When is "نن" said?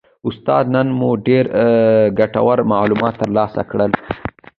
0.73-0.87